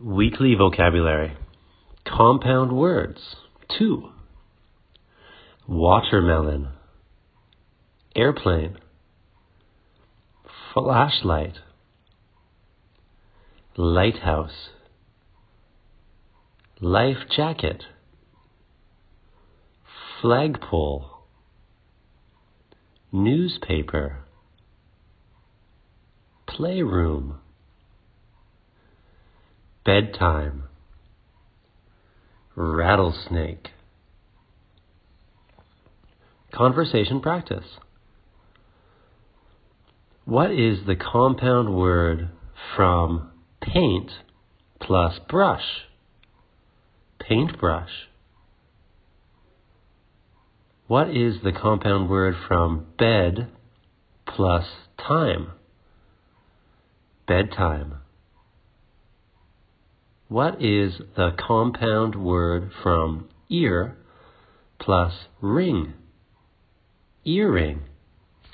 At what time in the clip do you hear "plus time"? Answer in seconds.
54.26-55.52